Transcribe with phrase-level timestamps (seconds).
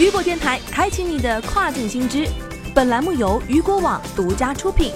[0.00, 2.26] 雨果电台开启你的跨境新知。
[2.74, 4.94] 本栏目由雨果网独家出品。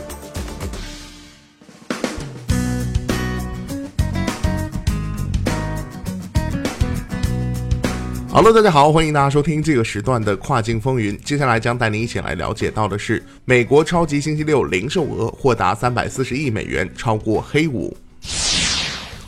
[8.33, 11.21] Hello，大家好，欢迎大家收听这个时段的跨境风云。
[11.21, 17.95] 接下来将带您一起来了解到的是，美国超级星期六零售额或达三百四十亿美元，超过黑五。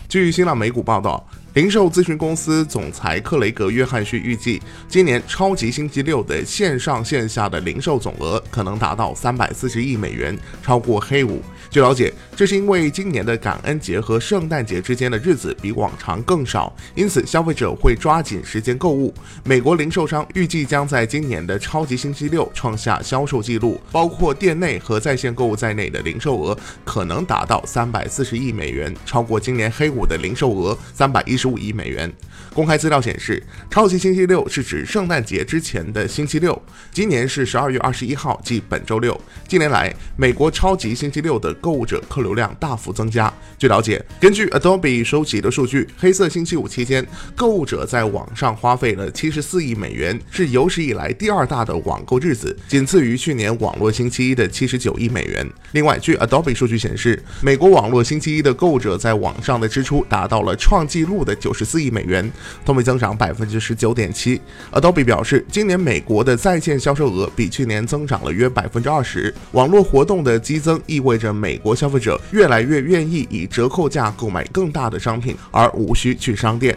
[0.08, 1.22] 据新浪美股报道。
[1.56, 4.60] 零售咨询公司总裁克雷格·约翰逊预计，
[4.90, 11.40] 今年超级星期六的线上线下的零售总额可能达到三百四十亿美元，超过黑五。
[11.70, 19.12] 据了解，这是因为今年的感恩节和圣诞节之间的日子比往常更少，因此消费者会抓紧时间购物。
[19.42, 31.45] 美国零售商预计将在今年的超级星期六创下销售记录，包括店内和在线购物在内的零售额可能达到三百四十亿美元，超过今年黑五的零售额三百一十。
[31.46, 32.12] 五亿美元。
[32.52, 36.60] 公开资料显示，超级星期六是指圣诞节之前的星期六，
[36.90, 39.18] 今年是十二月二十一号，即本周六。
[39.46, 43.32] 近年来，美国超级星期六的购物者客流量大幅增加。
[43.58, 55.46] 据了解，根据 Adobe 收集的数据，黑色星期五期间，购物者在网上花费了七十四亿美元，是有史以来第二大的网购日子，仅次于去年网络星期一的七十九亿美元。
[55.72, 61.35] 另外，据 Adobe 数据显示，美国网络星期一的购物者在网上的支出达到了创纪录的。
[61.40, 62.30] 九十四亿美元，
[62.64, 64.40] 同比增长百分之十九点七。
[64.72, 69.32] Adobe 表示，今年美国的在线销售额比去年增长了约百分之二十。
[69.52, 76.76] 网络活动的激增意味着美国消费者越来越愿意以折扣价购买更大的商品，而无需去商店。